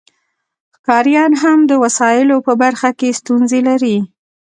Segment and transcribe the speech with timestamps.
[0.77, 3.97] ښکاریان هم د وسایلو په برخه کې ستونزې لري